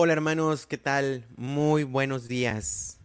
Hola 0.00 0.12
hermanos, 0.12 0.68
¿qué 0.68 0.78
tal? 0.78 1.26
Muy 1.36 1.82
buenos 1.82 2.28
días. 2.28 3.00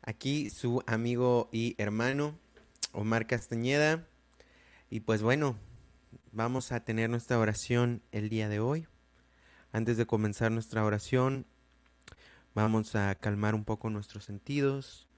Aquí 0.00 0.48
su 0.48 0.80
amigo 0.86 1.48
y 1.50 1.74
hermano 1.76 2.38
Omar 2.92 3.26
Castañeda. 3.26 4.06
Y 4.90 5.00
pues 5.00 5.22
bueno, 5.22 5.56
vamos 6.30 6.70
a 6.70 6.84
tener 6.84 7.10
nuestra 7.10 7.36
oración 7.36 8.00
el 8.12 8.28
día 8.28 8.48
de 8.48 8.60
hoy. 8.60 8.86
Antes 9.72 9.96
de 9.96 10.06
comenzar 10.06 10.52
nuestra 10.52 10.84
oración, 10.84 11.46
vamos 12.54 12.94
a 12.94 13.12
calmar 13.16 13.56
un 13.56 13.64
poco 13.64 13.90
nuestros 13.90 14.22
sentidos. 14.22 15.08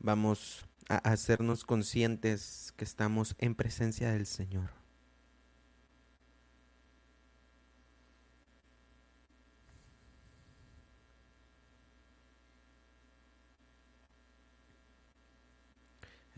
Vamos 0.00 0.66
a 0.88 0.96
hacernos 0.96 1.62
conscientes 1.62 2.74
que 2.76 2.84
estamos 2.84 3.36
en 3.38 3.54
presencia 3.54 4.10
del 4.10 4.26
Señor. 4.26 4.77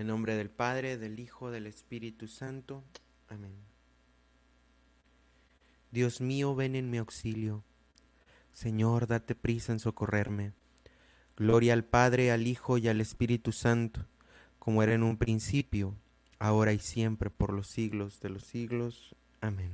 En 0.00 0.06
nombre 0.06 0.34
del 0.34 0.48
Padre, 0.48 0.96
del 0.96 1.20
Hijo, 1.20 1.50
del 1.50 1.66
Espíritu 1.66 2.27
Santo. 2.27 2.82
Amén. 3.28 3.52
Dios 5.90 6.23
mío, 6.23 6.54
ven 6.54 6.74
en 6.74 6.88
mi 6.88 6.96
auxilio. 6.96 7.62
Señor, 8.54 9.06
date 9.09 9.34
prisa 9.34 9.73
en 9.73 9.78
socorrerme. 9.78 10.54
Gloria 11.36 11.74
al 11.74 11.84
Padre, 11.84 12.32
al 12.32 12.46
Hijo 12.46 12.78
y 12.78 12.88
al 12.88 13.02
Espíritu 13.02 13.52
Santo, 13.52 14.06
como 14.59 14.82
era 14.82 14.95
en 14.95 15.02
un 15.02 15.18
principio, 15.18 15.95
ahora 16.38 16.73
y 16.73 16.78
siempre, 16.78 17.28
por 17.28 17.52
los 17.52 17.66
siglos 17.66 18.20
de 18.20 18.30
los 18.30 18.45
siglos. 18.45 19.14
Amén. 19.42 19.70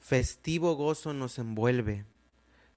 Festivo 0.00 0.76
gozo 0.76 1.12
nos 1.12 1.38
envuelve 1.38 2.06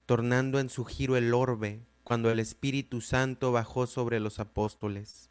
tornando 0.08 0.58
en 0.58 0.70
su 0.70 0.86
giro 0.86 1.18
el 1.18 1.34
orbe, 1.34 1.82
cuando 2.02 2.30
el 2.30 2.40
Espíritu 2.40 3.02
Santo 3.02 3.52
bajó 3.52 3.86
sobre 3.86 4.20
los 4.20 4.38
apóstoles. 4.38 5.28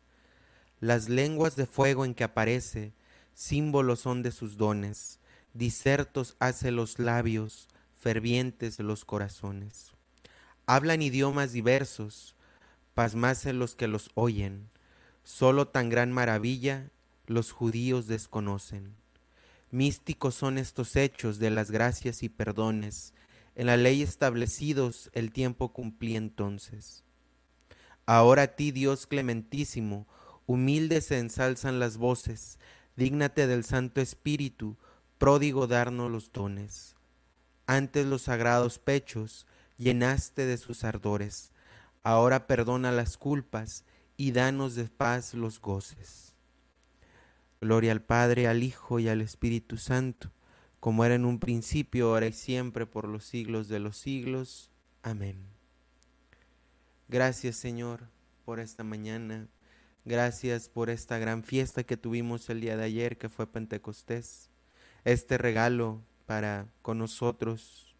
Las 0.80 1.10
lenguas 1.10 1.56
de 1.56 1.66
fuego 1.66 2.06
en 2.06 2.14
que 2.14 2.24
aparece, 2.24 2.94
símbolos 3.34 4.02
son 4.02 4.22
de 4.22 4.32
sus 4.32 4.56
dones, 4.56 5.20
disertos 5.56 6.36
hace 6.38 6.70
los 6.70 7.00
labios, 7.00 7.70
fervientes 8.00 8.78
los 8.78 9.04
corazones. 9.04 9.94
Hablan 10.68 11.02
idiomas 11.02 11.54
diversos, 11.54 12.36
pasmase 12.94 13.54
los 13.54 13.74
que 13.74 13.88
los 13.88 14.12
oyen, 14.14 14.70
solo 15.24 15.70
tan 15.70 15.90
gran 15.90 16.12
maravilla 16.12 16.92
los 17.26 17.52
judíos 17.52 18.06
desconocen. 18.06 18.94
Místicos 19.72 20.36
son 20.36 20.60
estos 20.60 20.96
hechos 20.96 21.40
de 21.40 21.50
las 21.50 21.72
gracias 21.72 22.22
y 22.22 22.30
perdones, 22.30 23.16
en 23.58 23.66
la 23.66 23.76
ley 23.76 24.04
establecidos 24.04 25.10
el 25.14 25.32
tiempo 25.32 25.74
cumplí 25.74 26.16
entonces. 26.16 27.04
Ahora 28.06 28.44
a 28.44 28.48
ti, 28.56 28.72
Dios 28.72 29.08
clementísimo, 29.08 30.08
humildes 30.46 31.06
se 31.06 31.18
ensalzan 31.18 31.80
las 31.80 31.98
voces, 31.98 32.60
dígnate 32.96 33.48
del 33.48 33.64
Santo 33.64 34.00
Espíritu, 34.00 34.78
pródigo 35.18 35.66
darnos 35.66 36.12
los 36.12 36.32
dones. 36.32 36.96
Antes 37.66 38.06
los 38.06 38.22
sagrados 38.22 38.78
pechos 38.78 39.48
llenaste 39.76 40.46
de 40.46 40.60
sus 40.60 40.84
ardores, 40.84 41.52
ahora 42.04 42.46
perdona 42.46 42.92
las 42.92 43.18
culpas 43.18 43.86
y 44.18 44.34
danos 44.34 44.76
de 44.76 44.84
paz 44.84 45.34
los 45.34 45.60
goces. 45.60 46.36
Gloria 47.60 47.92
al 47.92 48.04
Padre, 48.04 48.48
al 48.48 48.62
Hijo 48.62 49.00
y 49.00 49.10
al 49.10 49.22
Espíritu 49.22 49.78
Santo 49.78 50.32
como 50.80 51.06
era 51.06 51.16
en 51.16 51.26
un 51.26 51.40
principio, 51.40 52.10
ahora 52.10 52.28
y 52.28 52.34
siempre, 52.34 52.86
por 52.86 53.08
los 53.08 53.26
siglos 53.26 53.68
de 53.68 53.80
los 53.80 53.98
siglos. 53.98 54.72
Amén. 55.04 55.38
Gracias 57.08 57.56
Señor 57.56 58.10
por 58.46 58.60
esta 58.60 58.84
mañana. 58.84 59.48
Gracias 60.06 60.70
por 60.70 60.90
esta 60.90 61.18
gran 61.18 61.44
fiesta 61.44 61.84
que 61.84 61.98
tuvimos 61.98 62.50
el 62.50 62.62
día 62.62 62.78
de 62.78 62.86
ayer, 62.86 63.18
que 63.18 63.28
fue 63.28 63.46
Pentecostés. 63.46 64.50
Este 65.04 65.38
regalo 65.38 66.02
para 66.26 66.68
con 66.82 66.98
nosotros, 66.98 67.96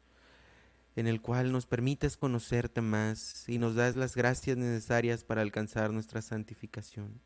en 0.96 1.08
el 1.08 1.22
cual 1.22 1.52
nos 1.52 1.66
permites 1.66 2.16
conocerte 2.16 2.82
más 2.82 3.48
y 3.50 3.58
nos 3.58 3.76
das 3.76 3.96
las 3.96 4.16
gracias 4.16 4.56
necesarias 4.58 5.24
para 5.24 5.42
alcanzar 5.42 5.92
nuestra 5.92 6.22
santificación. 6.22 7.20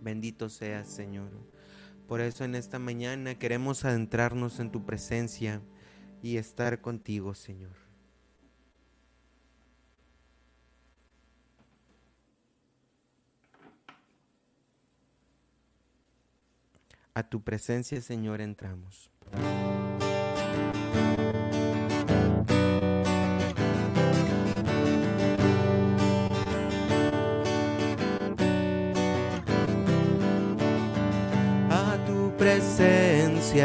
Bendito 0.00 0.48
seas, 0.48 0.88
Señor. 0.88 1.30
Por 2.06 2.20
eso 2.20 2.44
en 2.44 2.54
esta 2.54 2.78
mañana 2.78 3.36
queremos 3.36 3.84
adentrarnos 3.84 4.60
en 4.60 4.70
tu 4.70 4.84
presencia 4.84 5.60
y 6.22 6.36
estar 6.36 6.80
contigo, 6.80 7.34
Señor. 7.34 7.74
A 17.14 17.28
tu 17.28 17.42
presencia, 17.42 18.00
Señor, 18.00 18.40
entramos. 18.40 19.10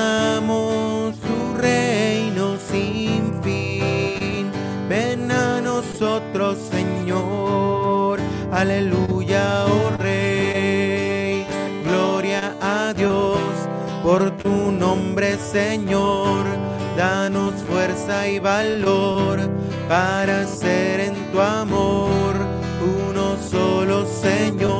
Aclamamos 0.00 1.14
su 1.16 1.54
reino 1.58 2.56
sin 2.56 3.42
fin. 3.42 4.50
Ven 4.88 5.30
a 5.30 5.60
nosotros, 5.60 6.56
Señor. 6.70 8.18
Aleluya, 8.50 9.66
oh 9.66 9.96
Rey. 9.98 11.46
Gloria 11.84 12.54
a 12.62 12.94
Dios 12.94 13.38
por 14.02 14.30
tu 14.38 14.72
nombre, 14.72 15.36
Señor. 15.36 16.46
Danos 16.96 17.54
fuerza 17.68 18.26
y 18.26 18.38
valor 18.38 19.38
para 19.86 20.46
ser 20.46 21.00
en 21.00 21.14
tu 21.30 21.40
amor 21.40 22.34
uno 22.80 23.36
solo, 23.50 24.06
Señor 24.06 24.79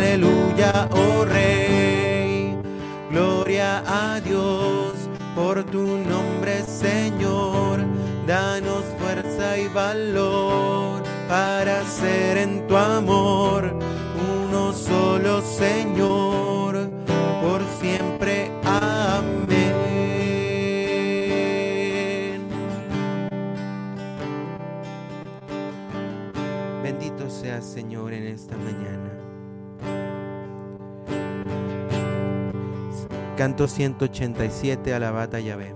Aleluya, 0.00 0.88
oh 0.92 1.26
Rey. 1.26 2.56
Gloria 3.10 3.82
a 3.86 4.18
Dios 4.20 4.94
por 5.34 5.62
tu 5.64 5.98
nombre, 5.98 6.62
Señor. 6.62 7.80
Danos 8.26 8.82
fuerza 8.98 9.58
y 9.58 9.68
valor 9.68 11.02
para 11.28 11.84
ser 11.84 12.38
en 12.38 12.66
tu 12.66 12.78
amor 12.78 13.19
Canto 33.40 33.66
187, 33.66 34.92
alabata 34.92 35.38
Yahvé. 35.38 35.74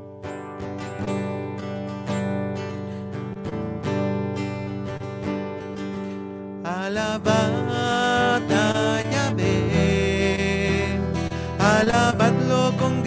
Alabad 6.62 8.52
a 8.52 9.00
Yahvé, 9.10 10.98
alabadlo 11.58 12.76
con 12.76 13.03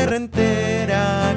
tierra 0.00 0.16
entera 0.16 1.34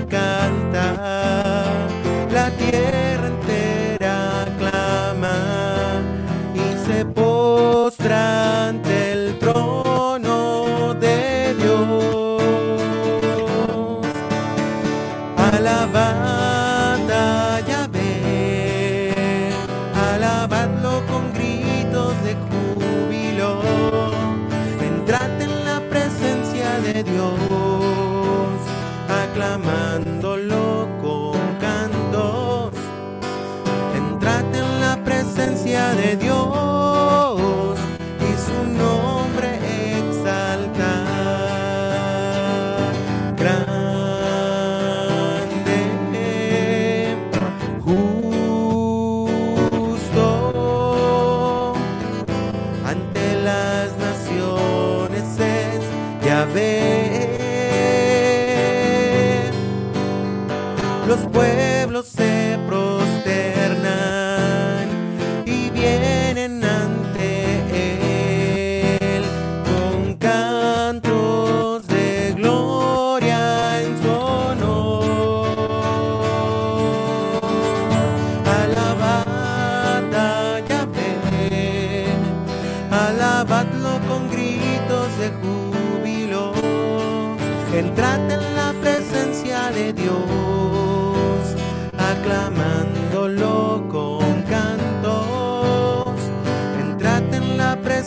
Los 61.64 61.86
pueblos 61.86 62.08
se 62.08 62.53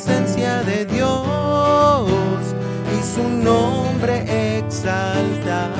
presencia 0.06 0.62
de 0.62 0.84
Dios 0.84 2.08
y 2.96 3.02
su 3.14 3.28
nombre 3.28 4.58
exaltar. 4.58 5.72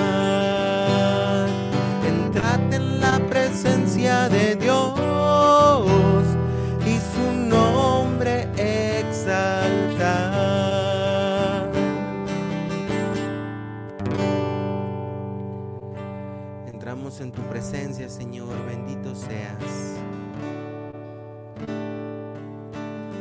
Entrad 2.05 2.75
en 2.75 3.01
la 3.01 3.19
presencia 3.31 4.29
de 4.29 4.56
Dios 4.56 4.56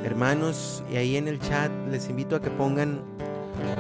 Hermanos, 0.05 0.83
y 0.87 0.97
ahí 0.97 1.17
en 1.17 1.27
el 1.27 1.39
chat 1.39 1.71
les 1.89 2.09
invito 2.09 2.35
a 2.35 2.39
que 2.39 2.51
pongan 2.51 3.01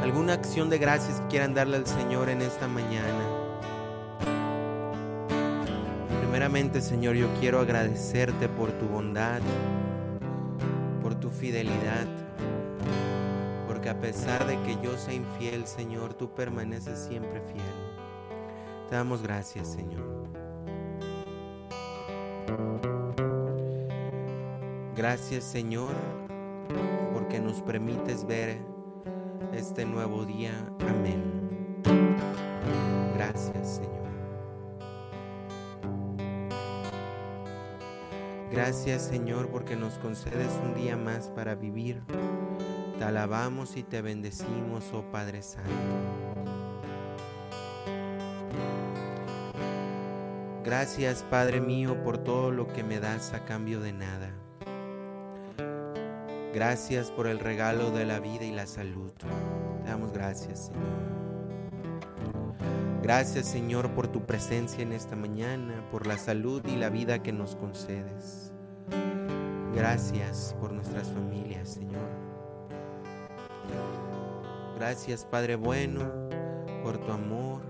alguna 0.01 0.33
acción 0.33 0.71
de 0.71 0.79
gracias 0.79 1.21
que 1.21 1.27
quieran 1.27 1.53
darle 1.53 1.77
al 1.77 1.85
Señor 1.85 2.29
en 2.29 2.41
esta 2.41 2.67
mañana. 2.67 3.23
Primeramente, 6.21 6.81
Señor, 6.81 7.13
yo 7.13 7.27
quiero 7.39 7.59
agradecerte 7.59 8.49
por 8.49 8.71
tu 8.71 8.87
bondad, 8.87 9.39
por 11.03 11.13
tu 11.13 11.29
fidelidad, 11.29 12.07
porque 13.67 13.89
a 13.89 14.01
pesar 14.01 14.47
de 14.47 14.59
que 14.63 14.79
yo 14.83 14.97
sea 14.97 15.13
infiel, 15.13 15.67
Señor, 15.67 16.15
tú 16.15 16.33
permaneces 16.33 16.97
siempre 17.07 17.39
fiel. 17.41 18.89
Te 18.89 18.95
damos 18.95 19.21
gracias, 19.21 19.67
Señor. 19.67 20.14
Gracias, 24.95 25.43
Señor, 25.43 25.93
porque 27.13 27.41
nos 27.41 27.61
permites 27.61 28.25
ver 28.25 28.61
este 29.51 29.85
nuevo 29.85 30.23
día. 30.23 30.53
Amén. 30.87 31.81
Gracias, 33.13 33.75
Señor. 33.75 34.05
Gracias, 38.49 39.01
Señor, 39.01 39.49
porque 39.49 39.75
nos 39.75 39.97
concedes 39.97 40.51
un 40.63 40.73
día 40.75 40.95
más 40.95 41.27
para 41.27 41.55
vivir. 41.55 42.01
Te 42.97 43.03
alabamos 43.03 43.75
y 43.75 43.83
te 43.83 44.01
bendecimos, 44.01 44.93
oh 44.93 45.03
Padre 45.11 45.41
Santo. 45.41 45.71
Gracias, 50.63 51.23
Padre 51.29 51.59
mío, 51.59 52.01
por 52.01 52.17
todo 52.17 52.49
lo 52.49 52.67
que 52.67 52.81
me 52.81 53.01
das 53.01 53.33
a 53.33 53.43
cambio 53.43 53.81
de 53.81 53.91
nada. 53.91 54.44
Gracias 56.55 57.11
por 57.11 57.27
el 57.27 57.39
regalo 57.39 57.91
de 57.91 58.05
la 58.05 58.21
vida 58.21 58.45
y 58.45 58.51
la 58.51 58.65
salud. 58.65 59.11
Te 59.11 59.89
damos 59.89 60.13
gracias, 60.13 60.67
Señor. 60.67 60.85
Gracias, 63.03 63.45
Señor, 63.45 63.91
por 63.91 64.07
tu 64.07 64.25
presencia 64.25 64.81
en 64.81 64.93
esta 64.93 65.17
mañana, 65.17 65.85
por 65.91 66.07
la 66.07 66.17
salud 66.17 66.65
y 66.65 66.77
la 66.77 66.87
vida 66.87 67.21
que 67.21 67.33
nos 67.33 67.57
concedes. 67.57 68.53
Gracias 69.73 70.55
por 70.61 70.71
nuestras 70.71 71.09
familias, 71.09 71.71
Señor. 71.73 72.07
Gracias, 74.77 75.25
Padre 75.25 75.57
bueno, 75.57 76.09
por 76.83 76.99
tu 76.99 77.11
amor, 77.11 77.63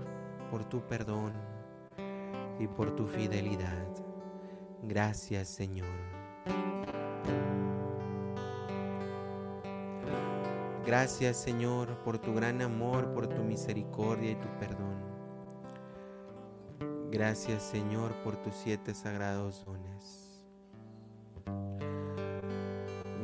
por 0.48 0.64
tu 0.64 0.80
perdón 0.82 1.32
y 2.60 2.68
por 2.68 2.94
tu 2.94 3.08
fidelidad. 3.08 3.88
Gracias, 4.84 5.48
Señor. 5.48 5.88
Gracias, 10.86 11.36
Señor, 11.36 12.02
por 12.04 12.18
tu 12.18 12.32
gran 12.32 12.62
amor, 12.62 13.12
por 13.12 13.26
tu 13.26 13.42
misericordia 13.42 14.30
y 14.30 14.36
tu 14.36 14.48
perdón. 14.60 14.96
Gracias, 17.10 17.62
Señor, 17.64 18.12
por 18.22 18.36
tus 18.36 18.54
siete 18.54 18.94
sagrados 18.94 19.64
dones. 19.64 20.26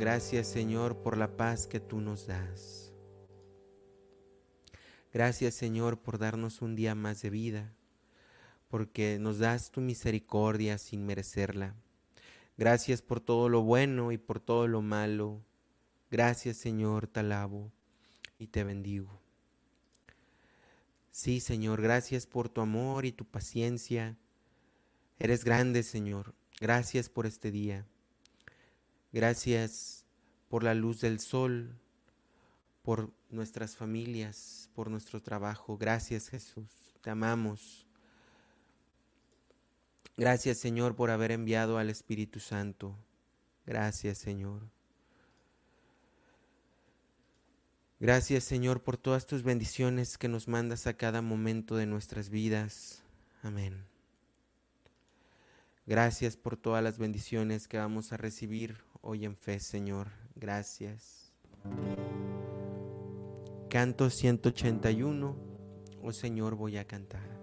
Gracias 0.03 0.49
Señor 0.49 0.97
por 0.97 1.17
la 1.17 1.37
paz 1.37 1.69
que 1.69 1.79
tú 1.79 2.01
nos 2.01 2.27
das. 2.27 2.93
Gracias 5.13 5.55
Señor 5.55 6.01
por 6.01 6.19
darnos 6.19 6.61
un 6.61 6.75
día 6.75 6.97
más 6.97 7.23
de 7.23 7.31
vida, 7.31 7.73
porque 8.67 9.19
nos 9.21 9.39
das 9.39 9.71
tu 9.71 9.81
misericordia 9.81 10.79
sin 10.79 11.07
merecerla. 11.07 11.77
Gracias 12.57 13.01
por 13.01 13.21
todo 13.21 13.49
lo 13.49 13.63
bueno 13.63 14.11
y 14.11 14.19
por 14.19 14.41
todo 14.41 14.67
lo 14.67 14.83
malo. 14.83 15.45
Gracias 16.13 16.59
Señor, 16.59 17.07
te 17.07 17.21
alabo 17.21 17.73
y 18.39 18.49
te 18.49 18.65
bendigo. 18.65 19.19
Sí 21.11 21.41
Señor, 21.41 21.81
gracias 21.81 22.27
por 22.27 22.51
tu 22.51 22.61
amor 22.61 23.07
y 23.07 23.13
tu 23.13 23.25
paciencia. 23.25 24.19
Eres 25.19 25.43
grande 25.43 25.83
Señor. 25.83 26.35
Gracias 26.61 27.09
por 27.09 27.25
este 27.25 27.51
día. 27.51 27.87
Gracias 29.11 30.05
por 30.51 30.65
la 30.65 30.75
luz 30.75 31.01
del 31.01 31.19
sol, 31.19 31.81
por 32.83 33.11
nuestras 33.31 33.75
familias, 33.75 34.69
por 34.75 34.91
nuestro 34.91 35.23
trabajo. 35.23 35.79
Gracias 35.79 36.29
Jesús, 36.29 36.69
te 37.01 37.09
amamos. 37.09 37.87
Gracias 40.19 40.59
Señor 40.59 40.95
por 40.95 41.11
haber 41.11 41.31
enviado 41.31 41.79
al 41.79 41.89
Espíritu 41.89 42.39
Santo. 42.39 42.99
Gracias 43.65 44.19
Señor. 44.19 44.82
Gracias 48.03 48.43
Señor 48.43 48.83
por 48.83 48.97
todas 48.97 49.27
tus 49.27 49.45
bendiciones 49.45 50.19
que 50.19 50.27
nos 50.27 50.49
mandas 50.49 50.89
a 50.89 50.95
cada 50.95 51.23
momento 51.23 51.77
de 51.77 51.87
nuestras 51.87 52.31
vidas. 52.31 53.05
Amén. 53.45 53.85
Gracias 55.87 56.37
por 56.37 56.57
todas 56.57 56.83
las 56.83 56.99
bendiciones 56.99 57.69
que 57.69 57.79
vamos 57.79 58.13
a 58.13 58.17
recibir 58.17 58.79
hoy 59.03 59.25
en 59.25 59.37
fe, 59.37 59.61
Señor. 59.61 60.09
Gracias. 60.35 61.33
Canto 63.71 64.11
181. 64.11 65.37
Oh 66.03 66.11
Señor, 66.11 66.57
voy 66.57 66.79
a 66.79 66.85
cantar. 66.89 67.42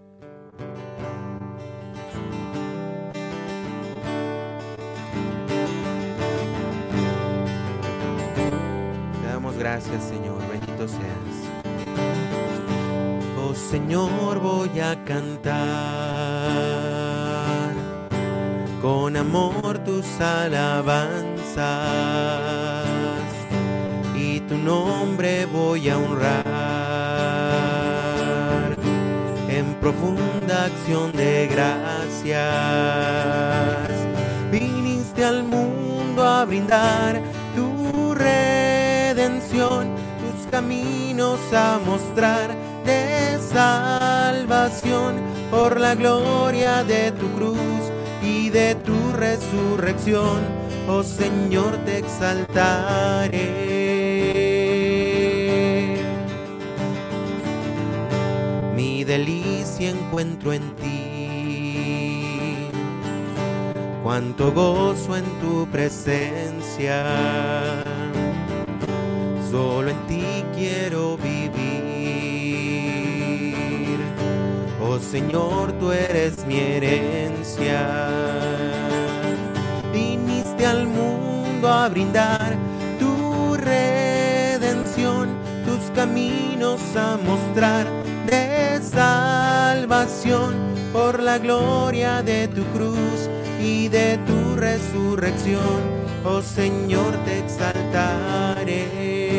Gracias, 9.60 10.02
Señor. 10.04 10.40
Bendito 10.50 10.88
seas. 10.88 11.36
Oh 13.38 13.54
Señor, 13.54 14.40
voy 14.40 14.80
a 14.80 15.04
cantar 15.04 15.60
con 18.80 19.16
amor 19.16 19.78
tus 19.84 20.06
alabanzas 20.18 21.68
y 24.16 24.40
tu 24.40 24.56
nombre 24.56 25.44
voy 25.46 25.90
a 25.90 25.98
honrar 25.98 26.40
en 29.48 29.74
profunda 29.74 30.64
acción 30.64 31.12
de 31.12 31.48
gracias. 31.48 32.40
Viniste 34.50 35.22
al 35.22 35.44
mundo 35.44 36.26
a 36.26 36.46
brindar 36.46 37.20
redención, 39.20 39.88
tus 40.18 40.46
caminos 40.50 41.38
a 41.52 41.78
mostrar 41.84 42.56
de 42.86 43.38
salvación. 43.52 45.16
Por 45.50 45.78
la 45.78 45.94
gloria 45.94 46.82
de 46.84 47.12
tu 47.12 47.28
cruz 47.32 47.58
y 48.22 48.48
de 48.48 48.74
tu 48.76 49.12
resurrección, 49.12 50.40
oh 50.88 51.02
Señor, 51.02 51.76
te 51.84 51.98
exaltaré. 51.98 53.36
Mi 58.74 59.04
delicia 59.04 59.90
encuentro 59.90 60.54
en 60.54 60.74
ti, 60.76 62.70
cuánto 64.02 64.50
gozo 64.52 65.14
en 65.16 65.24
tu 65.40 65.66
presencia, 65.66 67.04
solo 69.50 69.90
en 69.90 70.06
ti 70.06 70.44
quiero 70.54 71.16
vivir. 71.16 71.60
Oh 74.80 74.98
Señor, 74.98 75.72
tú 75.72 75.90
eres 75.92 76.46
mi 76.46 76.58
herencia. 76.58 78.08
Viniste 79.92 80.66
al 80.66 80.86
mundo 80.86 81.68
a 81.68 81.88
brindar 81.88 82.56
tu 82.98 83.56
redención, 83.56 85.28
tus 85.66 85.90
caminos 85.94 86.80
a 86.96 87.18
mostrar 87.24 87.86
de 88.26 88.80
salvación 88.82 90.54
por 90.92 91.20
la 91.20 91.38
gloria 91.38 92.22
de 92.22 92.48
tu 92.48 92.62
cruz 92.74 93.28
y 93.60 93.88
de 93.88 94.18
tu 94.26 94.56
resurrección. 94.56 96.00
Oh 96.24 96.42
Señor, 96.42 97.14
te 97.24 97.38
exaltaré. 97.38 99.29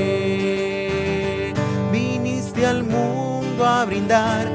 Brindar 3.85 4.47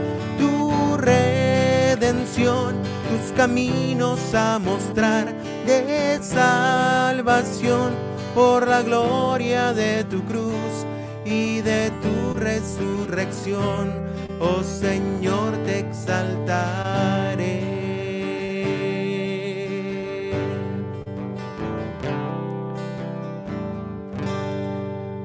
redención, 1.97 2.75
tus 3.09 3.33
caminos 3.37 4.35
a 4.35 4.59
mostrar 4.59 5.33
de 5.67 6.19
salvación 6.23 7.93
por 8.35 8.67
la 8.67 8.83
gloria 8.83 9.73
de 9.73 10.05
tu 10.05 10.23
cruz 10.25 10.85
y 11.25 11.61
de 11.61 11.91
tu 12.03 12.35
resurrección. 12.35 14.07
Oh 14.41 14.63
Señor, 14.63 15.57
te 15.65 15.79
exaltaré. 15.81 17.77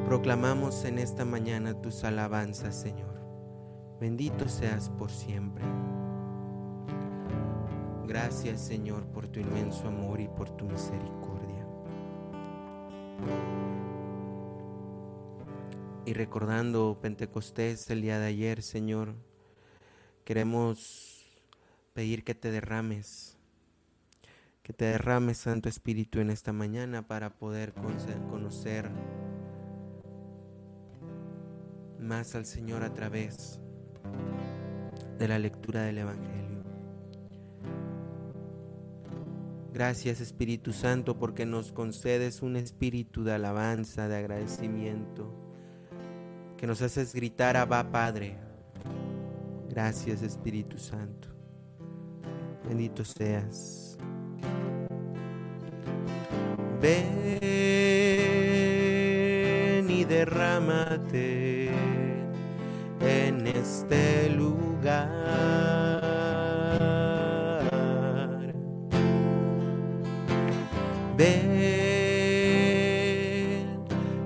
Proclamamos 0.08 0.86
en 0.86 1.00
esta 1.00 1.26
mañana 1.26 1.74
tus 1.74 2.04
alabanzas, 2.04 2.76
Señor. 2.76 3.31
Bendito 4.02 4.50
seas 4.50 4.90
por 4.90 5.12
siempre. 5.12 5.64
Gracias 8.08 8.60
Señor 8.60 9.06
por 9.06 9.28
tu 9.28 9.40
inmenso 9.40 9.88
amor 9.88 10.20
y 10.20 10.28
por 10.28 10.50
tu 10.58 10.66
misericordia. 10.66 11.68
Y 16.08 16.14
recordando 16.14 16.98
Pentecostés 17.00 17.92
el 17.92 18.02
día 18.02 18.18
de 18.18 18.26
ayer, 18.26 18.64
Señor, 18.64 19.14
queremos 20.26 21.24
pedir 21.94 22.24
que 22.24 22.34
te 22.34 22.50
derrames, 22.50 23.38
que 24.64 24.74
te 24.74 24.86
derrames, 24.86 25.38
Santo 25.38 25.70
Espíritu, 25.70 26.22
en 26.22 26.32
esta 26.32 26.54
mañana 26.54 27.08
para 27.08 27.38
poder 27.38 27.76
conocer 28.32 28.90
más 32.00 32.34
al 32.34 32.48
Señor 32.48 32.82
a 32.82 32.96
través 32.96 33.62
de 35.18 35.28
la 35.28 35.40
lectura 35.40 35.84
del 35.84 36.00
Evangelio. 36.00 36.64
Gracias 39.74 40.20
Espíritu 40.20 40.74
Santo 40.74 41.18
porque 41.18 41.46
nos 41.46 41.72
concedes 41.72 42.42
un 42.42 42.56
espíritu 42.56 43.24
de 43.24 43.34
alabanza, 43.34 44.08
de 44.08 44.18
agradecimiento, 44.18 45.34
que 46.58 46.68
nos 46.68 46.82
haces 46.82 47.14
gritar 47.14 47.58
Abba 47.58 47.92
Padre. 47.92 48.38
Gracias 49.70 50.22
Espíritu 50.22 50.78
Santo. 50.78 51.30
Bendito 52.68 53.06
seas. 53.06 53.98
Ven 56.82 57.22
derrámate 60.12 61.72
en 63.04 63.48
este 63.48 64.30
lugar. 64.30 65.10
Ven 71.18 71.52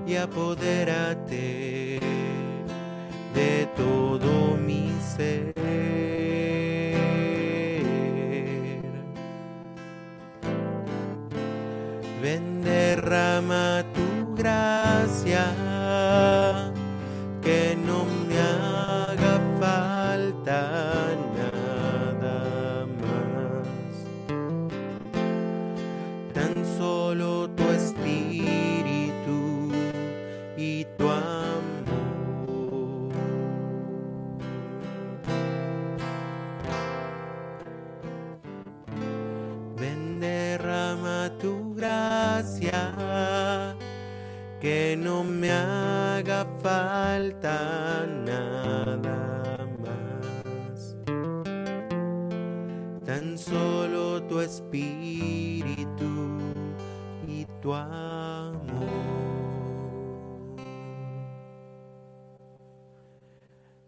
y 0.06 0.16
apodérate 0.16 2.00
de 3.34 3.68
todo 3.76 4.56
mi 4.56 4.90
ser. 5.16 5.55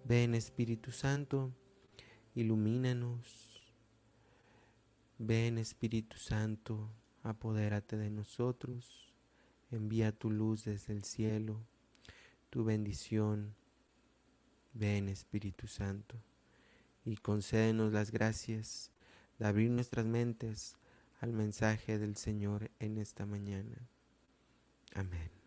Ven 0.09 0.35
Espíritu 0.35 0.91
Santo, 0.91 1.53
ilumínanos. 2.35 3.63
Ven 5.19 5.59
Espíritu 5.59 6.17
Santo, 6.17 6.91
apodérate 7.23 7.99
de 7.99 8.09
nosotros, 8.09 9.13
envía 9.71 10.13
tu 10.13 10.31
luz 10.31 10.65
desde 10.65 10.95
el 10.95 11.05
cielo, 11.05 11.61
tu 12.49 12.65
bendición. 12.65 13.55
Ven 14.73 15.11
Espíritu 15.11 15.67
Santo 15.67 16.17
y 17.05 17.17
concédenos 17.17 17.93
las 17.93 18.11
gracias 18.11 18.91
de 19.39 19.47
abrir 19.47 19.71
nuestras 19.71 20.07
mentes 20.07 20.79
al 21.21 21.35
mensaje 21.35 21.99
del 21.99 22.17
Señor 22.17 22.71
en 22.79 22.97
esta 22.97 23.27
mañana. 23.27 23.77
Amén. 24.95 25.38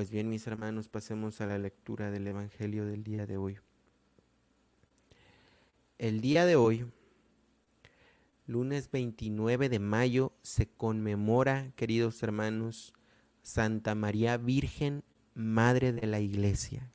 Pues 0.00 0.10
bien, 0.10 0.30
mis 0.30 0.46
hermanos, 0.46 0.88
pasemos 0.88 1.42
a 1.42 1.46
la 1.46 1.58
lectura 1.58 2.10
del 2.10 2.26
Evangelio 2.26 2.86
del 2.86 3.04
día 3.04 3.26
de 3.26 3.36
hoy. 3.36 3.58
El 5.98 6.22
día 6.22 6.46
de 6.46 6.56
hoy 6.56 6.86
lunes 8.46 8.90
29 8.90 9.68
de 9.68 9.78
mayo 9.78 10.32
se 10.40 10.66
conmemora, 10.66 11.70
queridos 11.76 12.22
hermanos, 12.22 12.94
Santa 13.42 13.94
María 13.94 14.38
Virgen, 14.38 15.04
Madre 15.34 15.92
de 15.92 16.06
la 16.06 16.20
Iglesia. 16.20 16.90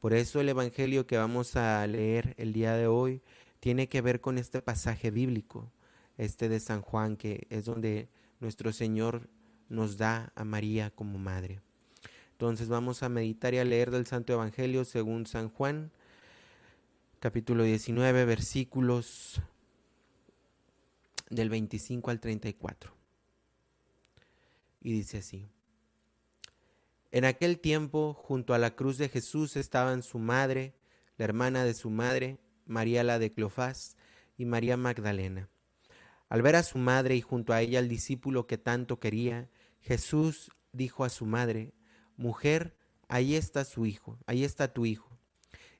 Por 0.00 0.14
eso 0.14 0.40
el 0.40 0.48
Evangelio 0.48 1.06
que 1.06 1.18
vamos 1.18 1.54
a 1.56 1.86
leer 1.86 2.34
el 2.38 2.54
día 2.54 2.72
de 2.76 2.86
hoy 2.86 3.20
tiene 3.60 3.90
que 3.90 4.00
ver 4.00 4.22
con 4.22 4.38
este 4.38 4.62
pasaje 4.62 5.10
bíblico, 5.10 5.70
este 6.16 6.48
de 6.48 6.60
San 6.60 6.80
Juan, 6.80 7.18
que 7.18 7.46
es 7.50 7.66
donde 7.66 8.08
nuestro 8.40 8.72
Señor 8.72 9.28
nos 9.68 9.98
da 9.98 10.32
a 10.34 10.44
María 10.44 10.88
como 10.88 11.18
madre. 11.18 11.60
Entonces 12.42 12.68
vamos 12.68 13.04
a 13.04 13.08
meditar 13.08 13.54
y 13.54 13.58
a 13.58 13.64
leer 13.64 13.92
del 13.92 14.04
Santo 14.04 14.32
Evangelio 14.32 14.84
según 14.84 15.28
San 15.28 15.48
Juan, 15.48 15.92
capítulo 17.20 17.62
19, 17.62 18.24
versículos 18.24 19.40
del 21.30 21.50
25 21.50 22.10
al 22.10 22.18
34. 22.18 22.92
Y 24.80 24.92
dice 24.92 25.18
así. 25.18 25.46
En 27.12 27.26
aquel 27.26 27.60
tiempo, 27.60 28.12
junto 28.12 28.54
a 28.54 28.58
la 28.58 28.74
cruz 28.74 28.98
de 28.98 29.08
Jesús 29.08 29.56
estaban 29.56 30.02
su 30.02 30.18
madre, 30.18 30.74
la 31.18 31.26
hermana 31.26 31.64
de 31.64 31.74
su 31.74 31.90
madre, 31.90 32.40
María 32.66 33.04
la 33.04 33.20
de 33.20 33.30
Cleofás 33.30 33.96
y 34.36 34.46
María 34.46 34.76
Magdalena. 34.76 35.48
Al 36.28 36.42
ver 36.42 36.56
a 36.56 36.64
su 36.64 36.78
madre 36.78 37.14
y 37.14 37.20
junto 37.20 37.52
a 37.52 37.60
ella 37.60 37.78
al 37.78 37.88
discípulo 37.88 38.48
que 38.48 38.58
tanto 38.58 38.98
quería, 38.98 39.48
Jesús 39.80 40.50
dijo 40.72 41.04
a 41.04 41.08
su 41.08 41.24
madre, 41.24 41.72
Mujer, 42.22 42.76
ahí 43.08 43.34
está 43.34 43.64
su 43.64 43.84
hijo, 43.84 44.18
ahí 44.26 44.44
está 44.44 44.72
tu 44.72 44.86
hijo. 44.86 45.18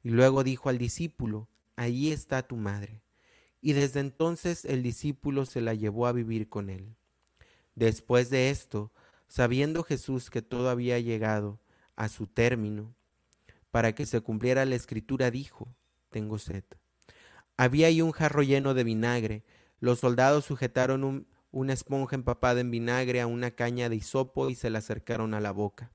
Y 0.02 0.10
luego 0.10 0.44
dijo 0.44 0.68
al 0.68 0.78
discípulo, 0.78 1.48
Ahí 1.74 2.12
está 2.12 2.42
tu 2.46 2.56
madre 2.56 3.02
y 3.62 3.72
desde 3.72 4.00
entonces 4.00 4.64
el 4.64 4.82
discípulo 4.82 5.46
se 5.46 5.60
la 5.60 5.72
llevó 5.72 6.08
a 6.08 6.12
vivir 6.12 6.48
con 6.48 6.68
él. 6.68 6.96
Después 7.76 8.28
de 8.28 8.50
esto, 8.50 8.92
sabiendo 9.28 9.84
Jesús 9.84 10.28
que 10.30 10.42
todo 10.42 10.68
había 10.68 10.98
llegado 10.98 11.60
a 11.94 12.08
su 12.08 12.26
término, 12.26 12.92
para 13.70 13.94
que 13.94 14.04
se 14.04 14.20
cumpliera 14.20 14.66
la 14.66 14.74
escritura, 14.74 15.30
dijo, 15.30 15.74
tengo 16.10 16.38
sed. 16.38 16.64
Había 17.56 17.86
ahí 17.86 18.02
un 18.02 18.10
jarro 18.10 18.42
lleno 18.42 18.74
de 18.74 18.84
vinagre. 18.84 19.44
Los 19.78 20.00
soldados 20.00 20.44
sujetaron 20.44 21.26
una 21.52 21.72
esponja 21.72 22.16
empapada 22.16 22.60
en 22.60 22.70
vinagre 22.70 23.20
a 23.20 23.28
una 23.28 23.52
caña 23.52 23.88
de 23.88 23.96
hisopo 23.96 24.50
y 24.50 24.56
se 24.56 24.70
la 24.70 24.80
acercaron 24.80 25.32
a 25.34 25.40
la 25.40 25.52
boca. 25.52 25.92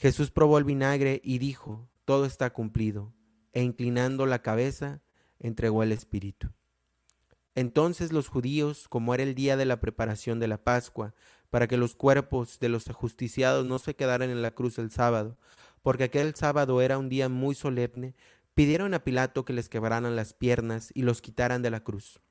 Jesús 0.00 0.30
probó 0.30 0.56
el 0.56 0.64
vinagre 0.64 1.20
y 1.22 1.36
dijo, 1.36 1.86
todo 2.06 2.24
está 2.24 2.54
cumplido, 2.54 3.12
e 3.52 3.62
inclinando 3.62 4.24
la 4.24 4.40
cabeza, 4.40 5.02
entregó 5.38 5.82
el 5.82 5.92
espíritu. 5.92 6.48
Entonces 7.54 8.10
los 8.10 8.26
judíos, 8.26 8.88
como 8.88 9.12
era 9.12 9.24
el 9.24 9.34
día 9.34 9.58
de 9.58 9.66
la 9.66 9.78
preparación 9.78 10.40
de 10.40 10.48
la 10.48 10.64
Pascua, 10.64 11.14
para 11.50 11.68
que 11.68 11.76
los 11.76 11.96
cuerpos 11.96 12.58
de 12.60 12.70
los 12.70 12.88
ajusticiados 12.88 13.66
no 13.66 13.78
se 13.78 13.94
quedaran 13.94 14.30
en 14.30 14.40
la 14.40 14.52
cruz 14.52 14.78
el 14.78 14.90
sábado, 14.90 15.36
porque 15.82 16.04
aquel 16.04 16.34
sábado 16.34 16.80
era 16.80 16.96
un 16.96 17.10
día 17.10 17.28
muy 17.28 17.54
solemne, 17.54 18.14
pidieron 18.54 18.94
a 18.94 19.04
Pilato 19.04 19.44
que 19.44 19.52
les 19.52 19.68
quebraran 19.68 20.16
las 20.16 20.32
piernas 20.32 20.92
y 20.94 21.02
los 21.02 21.20
quitaran 21.20 21.60
de 21.60 21.68
la 21.68 21.84
cruz. 21.84 22.22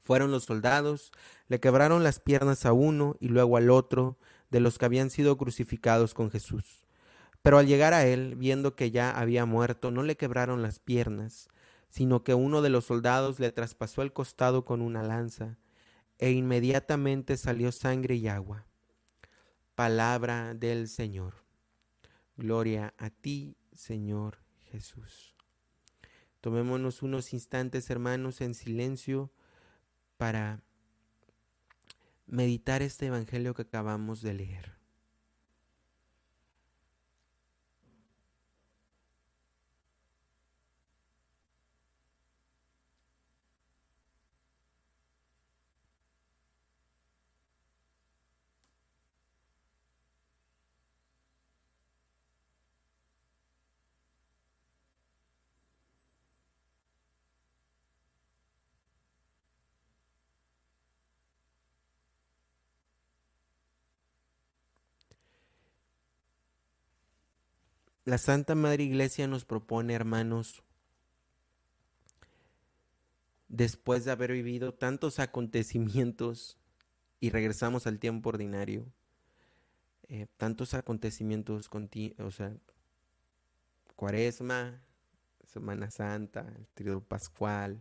Fueron 0.00 0.30
los 0.30 0.44
soldados, 0.44 1.12
le 1.46 1.60
quebraron 1.60 2.04
las 2.04 2.20
piernas 2.20 2.64
a 2.64 2.72
uno 2.72 3.16
y 3.20 3.28
luego 3.28 3.58
al 3.58 3.68
otro 3.68 4.16
de 4.50 4.60
los 4.60 4.78
que 4.78 4.84
habían 4.84 5.10
sido 5.10 5.38
crucificados 5.38 6.14
con 6.14 6.30
Jesús. 6.30 6.84
Pero 7.42 7.58
al 7.58 7.66
llegar 7.66 7.94
a 7.94 8.06
él, 8.06 8.36
viendo 8.36 8.76
que 8.76 8.90
ya 8.90 9.10
había 9.10 9.46
muerto, 9.46 9.90
no 9.90 10.02
le 10.02 10.16
quebraron 10.16 10.62
las 10.62 10.78
piernas, 10.78 11.48
sino 11.88 12.22
que 12.22 12.34
uno 12.34 12.62
de 12.62 12.70
los 12.70 12.84
soldados 12.84 13.40
le 13.40 13.50
traspasó 13.52 14.02
el 14.02 14.12
costado 14.12 14.64
con 14.64 14.82
una 14.82 15.02
lanza, 15.02 15.58
e 16.18 16.32
inmediatamente 16.32 17.36
salió 17.38 17.72
sangre 17.72 18.16
y 18.16 18.28
agua. 18.28 18.66
Palabra 19.74 20.52
del 20.54 20.88
Señor. 20.88 21.44
Gloria 22.36 22.92
a 22.98 23.08
ti, 23.08 23.56
Señor 23.72 24.38
Jesús. 24.70 25.34
Tomémonos 26.40 27.02
unos 27.02 27.32
instantes, 27.32 27.88
hermanos, 27.88 28.40
en 28.42 28.54
silencio 28.54 29.32
para 30.18 30.62
meditar 32.30 32.82
este 32.82 33.06
Evangelio 33.06 33.54
que 33.54 33.62
acabamos 33.62 34.22
de 34.22 34.34
leer. 34.34 34.79
La 68.10 68.18
Santa 68.18 68.56
Madre 68.56 68.82
Iglesia 68.82 69.28
nos 69.28 69.44
propone, 69.44 69.94
hermanos, 69.94 70.64
después 73.46 74.04
de 74.04 74.10
haber 74.10 74.32
vivido 74.32 74.74
tantos 74.74 75.20
acontecimientos 75.20 76.58
y 77.20 77.30
regresamos 77.30 77.86
al 77.86 78.00
tiempo 78.00 78.30
ordinario, 78.30 78.92
eh, 80.08 80.26
tantos 80.38 80.74
acontecimientos, 80.74 81.70
o 82.18 82.30
sea, 82.32 82.52
cuaresma, 83.94 84.82
Semana 85.44 85.92
Santa, 85.92 86.52
el 86.58 86.66
trío 86.74 87.00
pascual, 87.04 87.80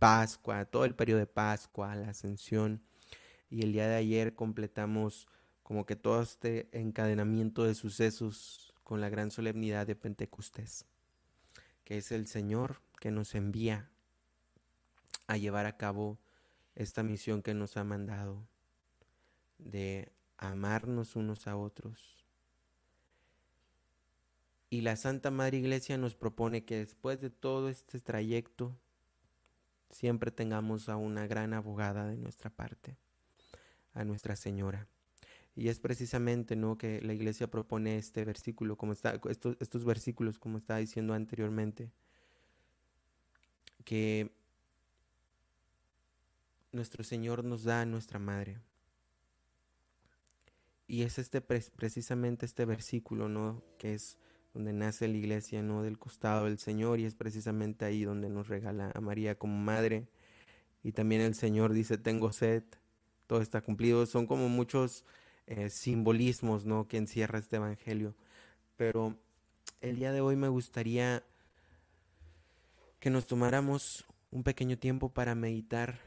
Pascua, 0.00 0.64
todo 0.64 0.84
el 0.84 0.96
periodo 0.96 1.20
de 1.20 1.28
Pascua, 1.28 1.94
la 1.94 2.08
ascensión. 2.08 2.82
Y 3.48 3.62
el 3.62 3.70
día 3.70 3.86
de 3.86 3.94
ayer 3.94 4.34
completamos 4.34 5.28
como 5.62 5.86
que 5.86 5.94
todo 5.94 6.22
este 6.22 6.68
encadenamiento 6.72 7.62
de 7.62 7.76
sucesos 7.76 8.69
con 8.90 9.00
la 9.00 9.08
gran 9.08 9.30
solemnidad 9.30 9.86
de 9.86 9.94
Pentecostés, 9.94 10.84
que 11.84 11.96
es 11.96 12.10
el 12.10 12.26
Señor 12.26 12.82
que 12.98 13.12
nos 13.12 13.36
envía 13.36 13.88
a 15.28 15.36
llevar 15.36 15.66
a 15.66 15.76
cabo 15.76 16.18
esta 16.74 17.04
misión 17.04 17.40
que 17.40 17.54
nos 17.54 17.76
ha 17.76 17.84
mandado 17.84 18.48
de 19.58 20.10
amarnos 20.38 21.14
unos 21.14 21.46
a 21.46 21.56
otros. 21.56 22.26
Y 24.70 24.80
la 24.80 24.96
Santa 24.96 25.30
Madre 25.30 25.58
Iglesia 25.58 25.96
nos 25.96 26.16
propone 26.16 26.64
que 26.64 26.78
después 26.78 27.20
de 27.20 27.30
todo 27.30 27.68
este 27.68 28.00
trayecto, 28.00 28.76
siempre 29.88 30.32
tengamos 30.32 30.88
a 30.88 30.96
una 30.96 31.28
gran 31.28 31.54
abogada 31.54 32.08
de 32.08 32.16
nuestra 32.16 32.50
parte, 32.50 32.96
a 33.94 34.02
Nuestra 34.02 34.34
Señora. 34.34 34.88
Y 35.60 35.68
es 35.68 35.78
precisamente 35.78 36.56
¿no? 36.56 36.78
que 36.78 37.02
la 37.02 37.12
iglesia 37.12 37.50
propone 37.50 37.98
este 37.98 38.24
versículo, 38.24 38.78
como 38.78 38.94
está, 38.94 39.20
estos, 39.28 39.84
versículos, 39.84 40.38
como 40.38 40.56
estaba 40.56 40.80
diciendo 40.80 41.12
anteriormente, 41.12 41.90
que 43.84 44.30
nuestro 46.72 47.04
Señor 47.04 47.44
nos 47.44 47.64
da 47.64 47.82
a 47.82 47.84
nuestra 47.84 48.18
Madre. 48.18 48.56
Y 50.86 51.02
es 51.02 51.18
este 51.18 51.42
precisamente 51.42 52.46
este 52.46 52.64
versículo, 52.64 53.28
¿no? 53.28 53.62
Que 53.76 53.92
es 53.92 54.16
donde 54.54 54.72
nace 54.72 55.08
la 55.08 55.18
iglesia, 55.18 55.62
¿no? 55.62 55.82
Del 55.82 55.98
costado 55.98 56.46
del 56.46 56.58
Señor 56.58 57.00
y 57.00 57.04
es 57.04 57.14
precisamente 57.14 57.84
ahí 57.84 58.04
donde 58.04 58.30
nos 58.30 58.48
regala 58.48 58.92
a 58.94 59.00
María 59.02 59.34
como 59.34 59.58
madre. 59.58 60.08
Y 60.82 60.92
también 60.92 61.20
el 61.20 61.34
Señor 61.34 61.74
dice, 61.74 61.98
tengo 61.98 62.32
sed, 62.32 62.62
todo 63.26 63.42
está 63.42 63.60
cumplido. 63.60 64.06
Son 64.06 64.26
como 64.26 64.48
muchos 64.48 65.04
eh, 65.50 65.68
simbolismos, 65.68 66.64
¿no? 66.64 66.86
Que 66.86 66.96
encierra 66.96 67.40
este 67.40 67.56
evangelio. 67.56 68.14
Pero 68.76 69.18
el 69.80 69.96
día 69.96 70.12
de 70.12 70.20
hoy 70.20 70.36
me 70.36 70.46
gustaría 70.46 71.24
que 73.00 73.10
nos 73.10 73.26
tomáramos 73.26 74.06
un 74.30 74.44
pequeño 74.44 74.78
tiempo 74.78 75.08
para 75.08 75.34
meditar 75.34 75.98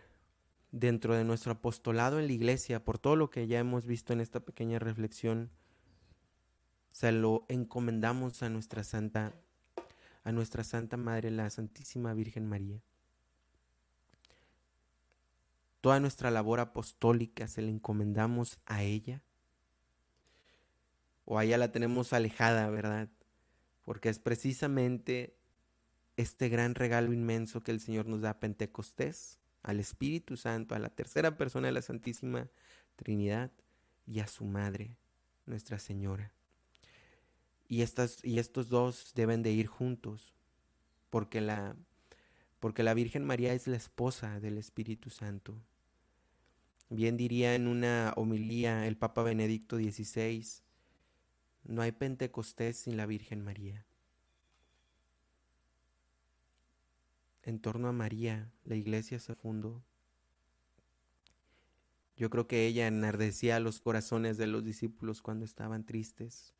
dentro 0.71 1.13
de 1.13 1.25
nuestro 1.25 1.51
apostolado 1.51 2.19
en 2.19 2.27
la 2.27 2.33
iglesia, 2.33 2.85
por 2.85 2.97
todo 2.97 3.17
lo 3.17 3.29
que 3.29 3.45
ya 3.45 3.59
hemos 3.59 3.85
visto 3.85 4.13
en 4.13 4.21
esta 4.21 4.39
pequeña 4.39 4.79
reflexión, 4.79 5.51
se 6.91 7.11
lo 7.11 7.45
encomendamos 7.49 8.43
a 8.43 8.49
nuestra 8.49 8.83
santa 8.85 9.33
a 10.23 10.31
nuestra 10.31 10.63
santa 10.63 10.95
madre 10.95 11.31
la 11.31 11.49
Santísima 11.49 12.13
Virgen 12.13 12.47
María. 12.47 12.81
Toda 15.81 15.99
nuestra 15.99 16.31
labor 16.31 16.61
apostólica 16.61 17.49
se 17.49 17.61
la 17.61 17.69
encomendamos 17.69 18.57
a 18.65 18.83
ella. 18.83 19.21
O 21.25 21.39
a 21.39 21.45
ella 21.45 21.57
la 21.57 21.71
tenemos 21.71 22.13
alejada, 22.13 22.69
¿verdad? 22.69 23.09
Porque 23.85 24.09
es 24.09 24.19
precisamente 24.19 25.35
este 26.17 26.49
gran 26.49 26.75
regalo 26.75 27.13
inmenso 27.13 27.63
que 27.63 27.71
el 27.71 27.79
Señor 27.79 28.05
nos 28.05 28.21
da 28.21 28.31
a 28.31 28.39
Pentecostés, 28.39 29.39
al 29.63 29.79
Espíritu 29.79 30.37
Santo, 30.37 30.75
a 30.75 30.79
la 30.79 30.89
tercera 30.89 31.37
persona 31.37 31.67
de 31.67 31.73
la 31.73 31.81
Santísima 31.81 32.49
Trinidad 32.95 33.51
y 34.05 34.19
a 34.19 34.27
su 34.27 34.45
Madre, 34.45 34.97
Nuestra 35.45 35.79
Señora. 35.79 36.33
Y, 37.67 37.81
estas, 37.81 38.23
y 38.23 38.39
estos 38.39 38.69
dos 38.69 39.13
deben 39.15 39.41
de 39.41 39.51
ir 39.51 39.67
juntos, 39.67 40.33
porque 41.09 41.41
la, 41.41 41.75
porque 42.59 42.83
la 42.83 42.93
Virgen 42.93 43.25
María 43.25 43.53
es 43.53 43.67
la 43.67 43.77
esposa 43.77 44.39
del 44.39 44.57
Espíritu 44.57 45.09
Santo. 45.09 45.61
Bien 46.89 47.17
diría 47.17 47.55
en 47.55 47.67
una 47.67 48.13
homilía 48.15 48.85
el 48.85 48.97
Papa 48.97 49.23
Benedicto 49.23 49.77
XVI, 49.77 50.45
no 51.63 51.81
hay 51.81 51.91
Pentecostés 51.91 52.77
sin 52.77 52.97
la 52.97 53.05
Virgen 53.05 53.43
María. 53.43 53.85
en 57.43 57.59
torno 57.59 57.89
a 57.89 57.91
María 57.91 58.51
la 58.63 58.75
iglesia 58.75 59.19
se 59.19 59.35
fundó. 59.35 59.83
Yo 62.15 62.29
creo 62.29 62.47
que 62.47 62.65
ella 62.65 62.87
enardecía 62.87 63.59
los 63.59 63.81
corazones 63.81 64.37
de 64.37 64.47
los 64.47 64.63
discípulos 64.63 65.21
cuando 65.21 65.45
estaban 65.45 65.85
tristes. 65.85 66.53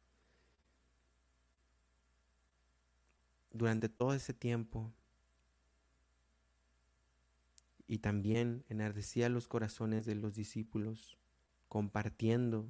Durante 3.51 3.87
todo 3.87 4.13
ese 4.13 4.33
tiempo. 4.33 4.91
Y 7.87 7.99
también 7.99 8.65
enardecía 8.67 9.29
los 9.29 9.47
corazones 9.47 10.05
de 10.05 10.15
los 10.15 10.35
discípulos 10.35 11.17
compartiendo 11.69 12.67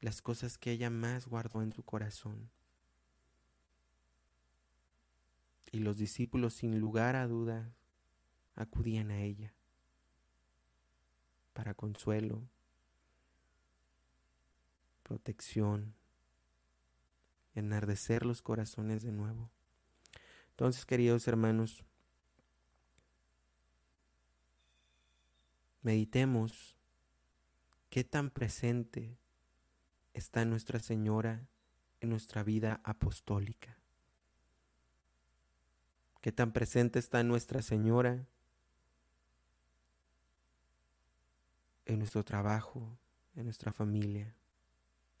las 0.00 0.22
cosas 0.22 0.58
que 0.58 0.70
ella 0.70 0.90
más 0.90 1.26
guardó 1.26 1.62
en 1.62 1.72
su 1.72 1.82
corazón. 1.82 2.50
y 5.76 5.80
los 5.80 5.98
discípulos 5.98 6.54
sin 6.54 6.80
lugar 6.80 7.16
a 7.16 7.26
dudas 7.26 7.66
acudían 8.54 9.10
a 9.10 9.20
ella 9.20 9.52
para 11.52 11.74
consuelo, 11.74 12.42
protección, 15.02 15.94
enardecer 17.54 18.24
los 18.24 18.40
corazones 18.40 19.02
de 19.02 19.12
nuevo. 19.12 19.50
Entonces, 20.50 20.86
queridos 20.86 21.28
hermanos, 21.28 21.84
meditemos 25.82 26.76
qué 27.90 28.02
tan 28.02 28.30
presente 28.30 29.18
está 30.16 30.44
Nuestra 30.44 30.78
Señora 30.78 31.46
en 32.00 32.10
nuestra 32.10 32.42
vida 32.42 32.80
apostólica 32.84 33.76
qué 36.26 36.32
tan 36.32 36.50
presente 36.50 36.98
está 36.98 37.22
Nuestra 37.22 37.62
Señora 37.62 38.26
en 41.84 42.00
nuestro 42.00 42.24
trabajo, 42.24 42.98
en 43.36 43.44
nuestra 43.44 43.70
familia. 43.70 44.34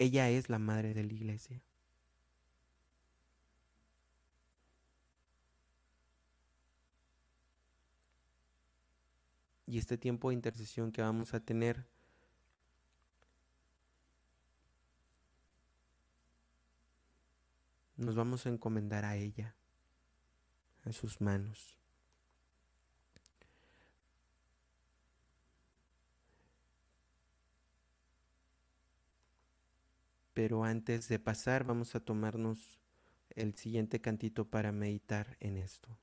Ella 0.00 0.28
es 0.30 0.48
la 0.48 0.58
madre 0.58 0.94
de 0.94 1.04
la 1.04 1.12
iglesia. 1.12 1.62
Y 9.64 9.78
este 9.78 9.96
tiempo 9.96 10.30
de 10.30 10.34
intercesión 10.34 10.90
que 10.90 11.02
vamos 11.02 11.34
a 11.34 11.38
tener 11.38 11.86
nos 18.06 18.14
vamos 18.14 18.46
a 18.46 18.50
encomendar 18.50 19.04
a 19.04 19.16
ella 19.16 19.56
en 20.84 20.92
sus 20.92 21.20
manos. 21.20 21.76
Pero 30.34 30.62
antes 30.62 31.08
de 31.08 31.18
pasar 31.18 31.64
vamos 31.64 31.96
a 31.96 32.00
tomarnos 32.00 32.78
el 33.30 33.56
siguiente 33.56 34.00
cantito 34.00 34.44
para 34.44 34.70
meditar 34.70 35.36
en 35.40 35.56
esto. 35.56 35.98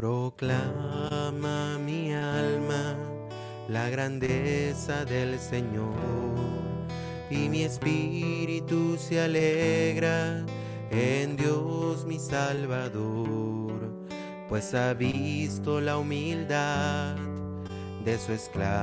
Proclama 0.00 1.76
mi 1.76 2.14
alma 2.14 2.96
la 3.68 3.90
grandeza 3.90 5.04
del 5.04 5.38
Señor 5.38 5.92
y 7.28 7.50
mi 7.50 7.64
espíritu 7.64 8.96
se 8.96 9.20
alegra 9.20 10.42
en 10.90 11.36
Dios 11.36 12.06
mi 12.06 12.18
Salvador, 12.18 13.92
pues 14.48 14.72
ha 14.72 14.94
visto 14.94 15.82
la 15.82 15.98
humildad 15.98 17.14
de 18.02 18.18
su 18.18 18.32
esclava 18.32 18.80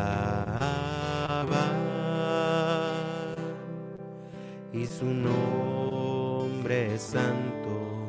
y 4.71 4.85
su 4.85 5.05
nombre 5.05 6.93
es 6.93 7.01
santo, 7.01 8.07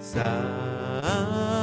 santo, 0.00 1.61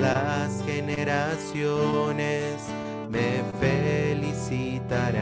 Las 0.00 0.62
generaciones 0.64 2.62
me 3.10 3.42
felicitarán, 3.60 5.18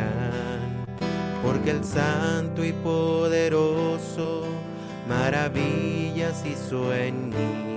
porque 1.42 1.70
el 1.72 1.84
santo 1.84 2.64
y 2.64 2.72
poderoso 2.72 4.44
maravillas 5.08 6.44
hizo 6.46 6.94
en 6.94 7.30
mí. 7.30 7.70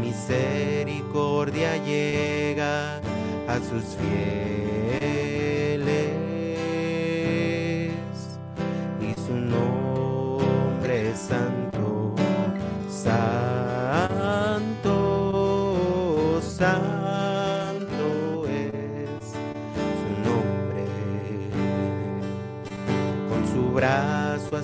Misericordia 0.00 1.76
llega 1.84 2.98
a 3.48 3.56
sus 3.56 3.96
fieles 3.96 4.99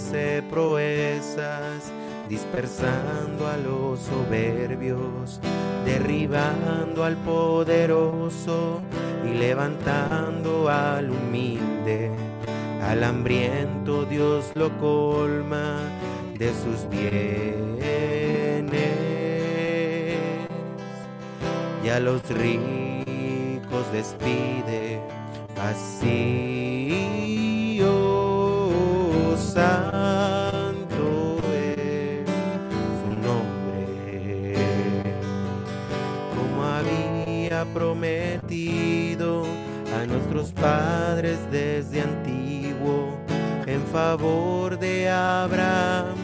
hace 0.06 0.42
proezas 0.50 1.90
dispersando 2.28 3.48
a 3.48 3.56
los 3.56 3.98
soberbios, 4.00 5.40
derribando 5.84 7.02
al 7.04 7.16
poderoso 7.16 8.82
y 9.24 9.34
levantando 9.34 10.68
al 10.68 11.10
humilde. 11.10 12.12
Al 12.82 13.02
hambriento 13.02 14.04
Dios 14.04 14.52
lo 14.54 14.70
colma 14.78 15.80
de 16.38 16.52
sus 16.52 16.88
bienes 16.88 17.90
y 21.84 21.88
a 21.88 21.98
los 21.98 22.22
ricos 22.30 23.92
despide 23.92 25.00
así. 25.60 26.75
Prometido 37.74 39.44
a 39.94 40.06
nuestros 40.06 40.52
padres 40.52 41.38
desde 41.50 42.02
antiguo 42.02 43.16
en 43.66 43.82
favor 43.86 44.78
de 44.78 45.08
Abraham 45.08 46.16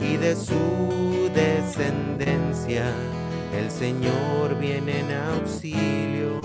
y 0.00 0.16
de 0.16 0.36
su 0.36 1.30
descendencia. 1.34 2.92
El 3.56 3.70
Señor 3.70 4.58
viene 4.60 5.00
en 5.00 5.12
auxilio 5.12 6.40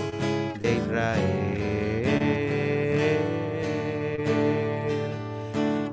de 0.62 0.74
Israel 0.76 1.60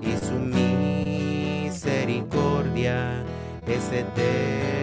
y 0.02 0.16
su 0.26 0.34
misericordia 1.66 3.24
es 3.68 3.92
eterna. 3.92 4.77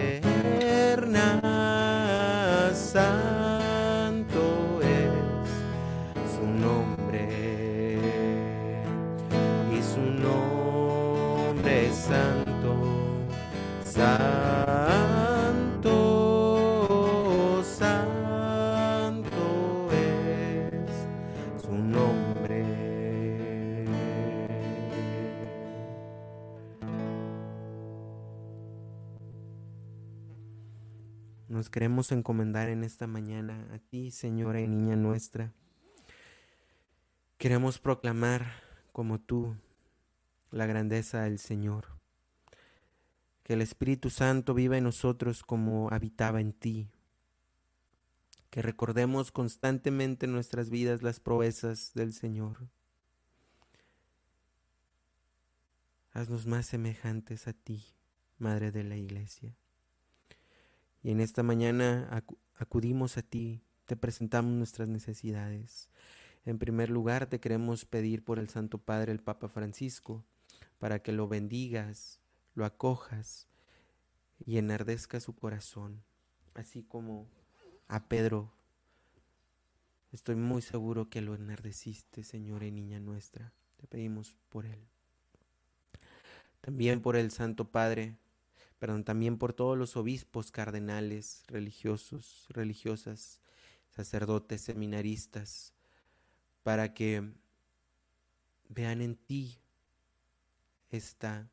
Nos 31.47 31.69
queremos 31.69 32.11
encomendar 32.11 32.69
en 32.69 32.83
esta 32.83 33.05
mañana 33.05 33.67
a 33.71 33.77
ti, 33.77 34.09
Señora 34.09 34.61
y 34.61 34.67
Niña 34.67 34.95
nuestra. 34.95 35.53
Queremos 37.37 37.77
proclamar 37.77 38.47
como 38.91 39.19
tú 39.19 39.55
la 40.49 40.65
grandeza 40.65 41.21
del 41.21 41.37
Señor. 41.37 41.85
Que 43.43 43.53
el 43.53 43.61
Espíritu 43.61 44.09
Santo 44.09 44.55
viva 44.55 44.75
en 44.75 44.85
nosotros 44.85 45.43
como 45.43 45.91
habitaba 45.91 46.41
en 46.41 46.51
ti. 46.51 46.89
Que 48.49 48.63
recordemos 48.63 49.31
constantemente 49.31 50.25
en 50.25 50.31
nuestras 50.31 50.71
vidas 50.71 51.03
las 51.03 51.19
proezas 51.19 51.91
del 51.93 52.13
Señor. 52.13 52.69
Haznos 56.11 56.47
más 56.47 56.65
semejantes 56.65 57.47
a 57.47 57.53
ti, 57.53 57.85
Madre 58.39 58.71
de 58.71 58.83
la 58.83 58.97
Iglesia. 58.97 59.55
Y 61.05 61.11
en 61.11 61.19
esta 61.19 61.43
mañana 61.43 62.09
acudimos 62.55 63.19
a 63.19 63.21
ti, 63.21 63.61
te 63.85 63.95
presentamos 63.95 64.51
nuestras 64.53 64.87
necesidades. 64.87 65.87
En 66.45 66.57
primer 66.57 66.89
lugar, 66.89 67.27
te 67.27 67.39
queremos 67.39 67.85
pedir 67.85 68.25
por 68.25 68.39
el 68.39 68.49
Santo 68.49 68.79
Padre, 68.79 69.11
el 69.11 69.19
Papa 69.19 69.47
Francisco, 69.47 70.25
para 70.79 71.03
que 71.03 71.11
lo 71.11 71.27
bendigas, 71.27 72.21
lo 72.55 72.65
acojas 72.65 73.47
y 74.47 74.57
enardezca 74.57 75.19
su 75.19 75.35
corazón, 75.35 76.03
así 76.55 76.81
como 76.81 77.29
a 77.87 78.07
Pedro. 78.07 78.51
Estoy 80.11 80.37
muy 80.37 80.63
seguro 80.63 81.11
que 81.11 81.21
lo 81.21 81.35
enardeciste, 81.35 82.23
Señor 82.23 82.63
y 82.63 82.71
niña 82.71 82.99
nuestra. 82.99 83.53
Te 83.77 83.85
pedimos 83.85 84.35
por 84.49 84.65
él. 84.65 84.79
También 86.61 86.99
por 86.99 87.15
el 87.15 87.29
Santo 87.29 87.69
Padre, 87.69 88.17
perdón, 88.79 89.03
también 89.03 89.37
por 89.37 89.53
todos 89.53 89.77
los 89.77 89.95
obispos, 89.95 90.51
cardenales, 90.51 91.43
religiosos, 91.47 92.45
religiosas, 92.49 93.41
sacerdotes, 93.89 94.61
seminaristas, 94.61 95.73
para 96.63 96.93
que 96.93 97.31
vean 98.67 99.01
en 99.01 99.15
ti 99.15 99.59
este 100.89 101.49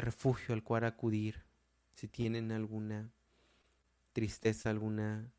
refugio 0.00 0.54
al 0.54 0.62
cual 0.62 0.84
acudir, 0.84 1.44
si 1.94 2.08
tienen 2.08 2.52
alguna 2.52 3.10
tristeza, 4.12 4.70
alguna 4.70 5.32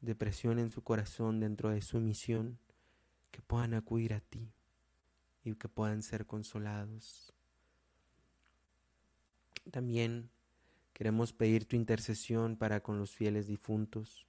depresión 0.00 0.58
en 0.58 0.70
su 0.70 0.82
corazón 0.82 1.40
dentro 1.40 1.70
de 1.70 1.82
su 1.82 2.00
misión, 2.00 2.58
que 3.30 3.42
puedan 3.42 3.74
acudir 3.74 4.14
a 4.14 4.20
ti 4.20 4.52
y 5.44 5.54
que 5.54 5.68
puedan 5.68 6.02
ser 6.02 6.26
consolados. 6.26 7.35
También 9.70 10.30
queremos 10.92 11.32
pedir 11.32 11.66
tu 11.66 11.76
intercesión 11.76 12.56
para 12.56 12.82
con 12.82 12.98
los 12.98 13.14
fieles 13.14 13.46
difuntos, 13.46 14.26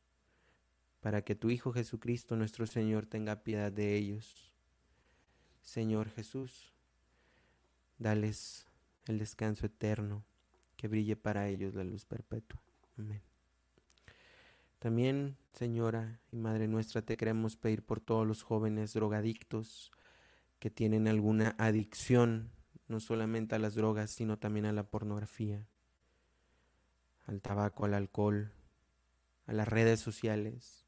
para 1.00 1.22
que 1.24 1.36
tu 1.36 1.50
Hijo 1.50 1.72
Jesucristo 1.72 2.36
nuestro 2.36 2.66
Señor 2.66 3.06
tenga 3.06 3.44
piedad 3.44 3.72
de 3.72 3.96
ellos. 3.96 4.52
Señor 5.62 6.10
Jesús, 6.10 6.74
dales 7.98 8.66
el 9.06 9.20
descanso 9.20 9.66
eterno, 9.66 10.26
que 10.76 10.88
brille 10.88 11.16
para 11.16 11.48
ellos 11.48 11.74
la 11.74 11.84
luz 11.84 12.06
perpetua. 12.06 12.62
Amén. 12.98 13.22
También, 14.80 15.38
Señora 15.54 16.20
y 16.32 16.38
Madre 16.38 16.68
nuestra, 16.68 17.02
te 17.02 17.18
queremos 17.18 17.58
pedir 17.58 17.84
por 17.84 18.00
todos 18.00 18.28
los 18.28 18.44
jóvenes 18.44 18.94
drogadictos 18.94 19.92
que 20.60 20.70
tienen 20.70 21.08
alguna 21.08 21.56
adicción 21.58 22.52
no 22.88 23.00
solamente 23.00 23.56
a 23.56 23.60
las 23.60 23.76
drogas, 23.76 24.12
sino 24.12 24.38
también 24.38 24.66
a 24.66 24.74
la 24.74 24.84
pornografía, 24.84 25.66
al 27.26 27.42
tabaco, 27.42 27.86
al 27.86 27.94
alcohol, 27.94 28.52
a 29.46 29.54
las 29.54 29.68
redes 29.68 30.00
sociales. 30.00 30.86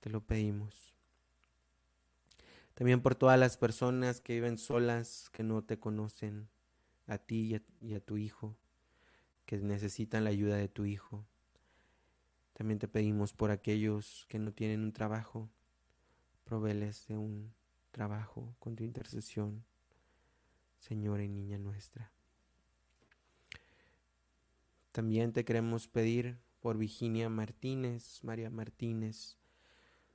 Te 0.00 0.10
lo 0.10 0.20
pedimos. 0.20 0.94
También 2.74 3.00
por 3.00 3.14
todas 3.14 3.38
las 3.38 3.56
personas 3.56 4.20
que 4.20 4.34
viven 4.34 4.58
solas, 4.58 5.30
que 5.30 5.44
no 5.44 5.62
te 5.62 5.78
conocen, 5.78 6.48
a 7.06 7.18
ti 7.18 7.60
y 7.80 7.94
a, 7.94 8.00
tu 8.00 8.16
hijo, 8.16 8.56
que 9.46 9.58
necesitan 9.58 10.24
la 10.24 10.30
ayuda 10.30 10.56
de 10.56 10.68
tu 10.68 10.84
hijo. 10.84 11.24
También 12.54 12.78
te 12.78 12.88
pedimos 12.88 13.32
por 13.32 13.50
aquellos 13.50 14.26
que 14.28 14.38
no 14.38 14.52
tienen 14.52 14.80
un 14.80 14.92
trabajo, 14.92 15.50
proveles 16.44 17.06
de 17.06 17.16
un 17.16 17.52
trabajo 17.90 18.54
con 18.58 18.74
tu 18.74 18.82
intercesión, 18.84 19.64
Señora 20.86 21.24
y 21.24 21.28
Niña 21.30 21.56
nuestra. 21.56 22.12
También 24.92 25.32
te 25.32 25.42
queremos 25.46 25.88
pedir 25.88 26.36
por 26.60 26.76
Virginia 26.76 27.30
Martínez, 27.30 28.22
María 28.22 28.50
Martínez, 28.50 29.38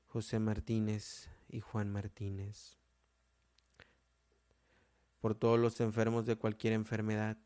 José 0.06 0.38
Martínez 0.38 1.28
y 1.48 1.60
Juan 1.60 1.92
Martínez. 1.92 2.78
Por 5.20 5.34
todos 5.34 5.60
los 5.60 5.82
enfermos 5.82 6.28
de 6.28 6.36
cualquier 6.36 6.74
enfermedad. 6.74 7.40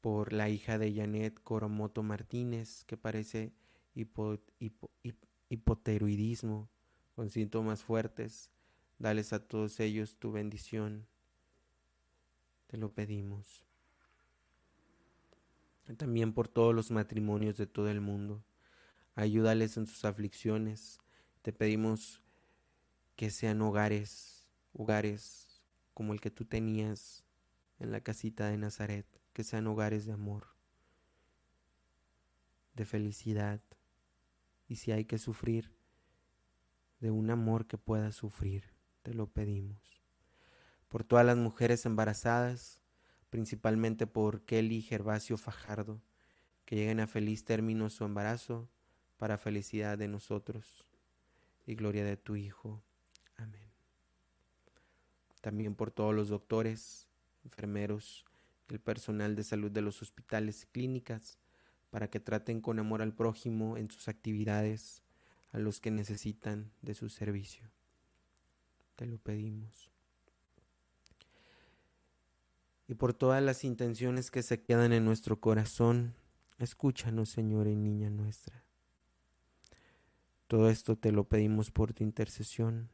Por 0.00 0.32
la 0.32 0.48
hija 0.48 0.78
de 0.78 0.94
Janet 0.94 1.38
Coromoto 1.44 2.02
Martínez, 2.02 2.84
que 2.86 2.96
parece 2.96 3.52
hipoteroidismo 5.50 6.70
con 7.14 7.28
síntomas 7.28 7.82
fuertes. 7.82 8.50
Dales 8.98 9.34
a 9.34 9.46
todos 9.46 9.80
ellos 9.80 10.16
tu 10.18 10.32
bendición. 10.32 11.06
Te 12.68 12.76
lo 12.76 12.92
pedimos 12.92 13.68
también 15.96 16.32
por 16.32 16.48
todos 16.48 16.74
los 16.74 16.90
matrimonios 16.90 17.56
de 17.56 17.66
todo 17.66 17.88
el 17.88 18.00
mundo. 18.00 18.44
Ayúdales 19.14 19.76
en 19.76 19.86
sus 19.86 20.04
aflicciones. 20.04 21.00
Te 21.42 21.52
pedimos 21.52 22.22
que 23.16 23.30
sean 23.30 23.62
hogares, 23.62 24.48
hogares 24.72 25.62
como 25.94 26.12
el 26.12 26.20
que 26.20 26.30
tú 26.30 26.44
tenías 26.44 27.24
en 27.78 27.90
la 27.90 28.00
casita 28.00 28.48
de 28.48 28.58
Nazaret, 28.58 29.06
que 29.32 29.44
sean 29.44 29.66
hogares 29.66 30.04
de 30.04 30.12
amor, 30.12 30.48
de 32.74 32.84
felicidad, 32.84 33.60
y 34.68 34.76
si 34.76 34.92
hay 34.92 35.04
que 35.04 35.18
sufrir, 35.18 35.72
de 37.00 37.10
un 37.10 37.30
amor 37.30 37.66
que 37.66 37.78
pueda 37.78 38.12
sufrir, 38.12 38.64
te 39.02 39.14
lo 39.14 39.28
pedimos. 39.28 39.97
Por 40.88 41.04
todas 41.04 41.26
las 41.26 41.36
mujeres 41.36 41.84
embarazadas, 41.84 42.80
principalmente 43.30 44.06
por 44.06 44.42
Kelly 44.42 44.80
Gervasio 44.80 45.36
Fajardo, 45.36 46.00
que 46.64 46.76
lleguen 46.76 47.00
a 47.00 47.06
feliz 47.06 47.44
término 47.44 47.90
su 47.90 48.04
embarazo, 48.04 48.68
para 49.18 49.36
felicidad 49.36 49.98
de 49.98 50.08
nosotros 50.08 50.86
y 51.66 51.74
gloria 51.74 52.04
de 52.04 52.16
tu 52.16 52.36
Hijo. 52.36 52.82
Amén. 53.36 53.68
También 55.40 55.74
por 55.74 55.90
todos 55.90 56.14
los 56.14 56.28
doctores, 56.28 57.08
enfermeros, 57.44 58.24
el 58.68 58.80
personal 58.80 59.34
de 59.34 59.44
salud 59.44 59.70
de 59.70 59.82
los 59.82 60.00
hospitales 60.02 60.62
y 60.62 60.66
clínicas, 60.66 61.38
para 61.90 62.08
que 62.08 62.20
traten 62.20 62.60
con 62.60 62.78
amor 62.78 63.02
al 63.02 63.14
prójimo 63.14 63.76
en 63.76 63.90
sus 63.90 64.08
actividades, 64.08 65.02
a 65.52 65.58
los 65.58 65.80
que 65.80 65.90
necesitan 65.90 66.70
de 66.82 66.94
su 66.94 67.08
servicio. 67.08 67.70
Te 68.96 69.06
lo 69.06 69.18
pedimos 69.18 69.90
y 72.88 72.94
por 72.94 73.12
todas 73.12 73.42
las 73.42 73.64
intenciones 73.64 74.30
que 74.30 74.42
se 74.42 74.62
quedan 74.62 74.94
en 74.94 75.04
nuestro 75.04 75.38
corazón. 75.38 76.14
Escúchanos, 76.58 77.28
Señor 77.28 77.68
y 77.68 77.76
niña 77.76 78.08
nuestra. 78.08 78.64
Todo 80.46 80.70
esto 80.70 80.96
te 80.96 81.12
lo 81.12 81.24
pedimos 81.24 81.70
por 81.70 81.92
tu 81.92 82.02
intercesión. 82.02 82.88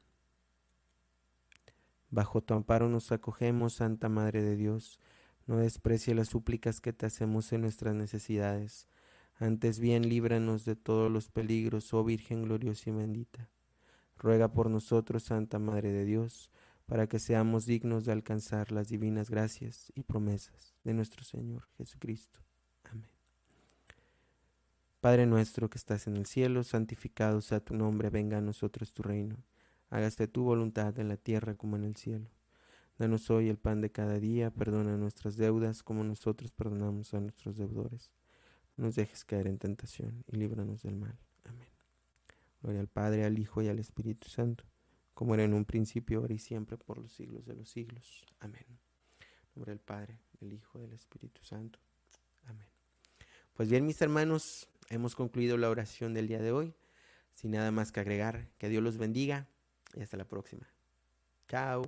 Bajo 2.11 2.43
tu 2.43 2.55
amparo 2.55 2.89
nos 2.89 3.13
acogemos, 3.13 3.75
Santa 3.75 4.09
Madre 4.09 4.43
de 4.43 4.57
Dios. 4.57 4.99
No 5.47 5.59
desprecie 5.59 6.15
las 6.15 6.29
súplicas 6.29 6.81
que 6.81 6.93
te 6.93 7.07
hacemos 7.07 7.53
en 7.53 7.61
nuestras 7.61 7.95
necesidades. 7.95 8.89
Antes 9.37 9.79
bien, 9.79 10.09
líbranos 10.09 10.65
de 10.65 10.75
todos 10.75 11.11
los 11.11 11.29
peligros, 11.29 11.95
oh 11.95 12.03
Virgen 12.03 12.43
gloriosa 12.43 12.91
y 12.91 12.93
bendita. 12.95 13.49
Ruega 14.19 14.53
por 14.53 14.71
nosotros, 14.71 15.23
Santa 15.23 15.61
Madre 15.61 15.93
de 15.93 16.05
Dios 16.05 16.51
para 16.87 17.07
que 17.07 17.19
seamos 17.19 17.67
dignos 17.67 18.05
de 18.05 18.13
alcanzar 18.13 18.73
las 18.73 18.89
divinas 18.89 19.31
gracias 19.31 19.91
y 19.95 20.03
promesas 20.03 20.75
de 20.85 20.95
nuestro 20.95 21.25
Señor 21.25 21.67
Jesucristo. 21.79 22.41
Amén. 22.85 23.11
Padre 25.01 25.27
nuestro 25.27 25.71
que 25.71 25.79
estás 25.79 26.07
en 26.07 26.17
el 26.17 26.27
cielo, 26.27 26.63
santificado 26.63 27.41
sea 27.41 27.61
tu 27.61 27.75
nombre, 27.75 28.11
venga 28.11 28.39
a 28.39 28.43
nosotros 28.43 28.93
tu 28.93 29.03
reino. 29.03 29.37
Hágase 29.91 30.29
tu 30.29 30.45
voluntad 30.45 30.99
en 30.99 31.09
la 31.09 31.17
tierra 31.17 31.55
como 31.55 31.77
en 31.77 31.85
el 31.85 31.97
cielo. 31.97 32.31
Danos 32.99 33.31
hoy 33.31 33.49
el 33.49 33.59
pan 33.59 33.81
de 33.81 33.91
cada 33.91 34.19
día, 34.19 34.51
perdona 34.51 34.97
nuestras 34.97 35.37
deudas 35.37 35.83
como 35.83 36.05
nosotros 36.05 36.53
perdonamos 36.53 37.13
a 37.15 37.21
nuestros 37.21 37.57
deudores. 37.57 38.13
No 38.77 38.87
nos 38.87 38.95
dejes 38.95 39.25
caer 39.25 39.47
en 39.47 39.59
tentación 39.59 40.25
y 40.27 40.37
líbranos 40.37 40.83
del 40.83 40.97
mal. 40.97 41.19
Amén. 41.45 41.69
Gloria 42.63 42.81
al 42.81 42.89
Padre, 42.89 43.25
al 43.25 43.39
Hijo 43.39 43.63
y 43.63 43.69
al 43.69 43.79
Espíritu 43.79 44.29
Santo 44.29 44.65
como 45.15 45.35
era 45.35 45.45
en 45.45 45.55
un 45.55 45.65
principio, 45.65 46.19
ahora 46.21 46.35
y 46.35 46.39
siempre, 46.39 46.77
por 46.77 46.99
los 46.99 47.13
siglos 47.13 47.47
de 47.47 47.55
los 47.55 47.71
siglos. 47.71 48.27
Amén. 48.41 48.67
En 48.69 49.55
nombre 49.55 49.73
del 49.73 49.81
Padre, 49.81 50.19
del 50.41 50.53
Hijo, 50.53 50.79
del 50.81 50.93
Espíritu 50.93 51.43
Santo. 51.45 51.79
Amén. 52.45 52.69
Pues 53.55 53.71
bien, 53.71 53.87
mis 53.87 54.03
hermanos, 54.03 54.69
hemos 54.91 55.15
concluido 55.15 55.57
la 55.57 55.71
oración 55.71 56.13
del 56.13 56.29
día 56.29 56.43
de 56.43 56.53
hoy. 56.53 56.75
Sin 57.35 57.53
nada 57.53 57.71
más 57.71 57.91
que 57.91 58.01
agregar, 58.01 58.49
que 58.59 58.69
Dios 58.69 58.83
los 58.83 58.99
bendiga 58.99 59.49
y 59.95 60.03
hasta 60.03 60.17
la 60.17 60.27
próxima. 60.27 60.69
Chao. 61.49 61.83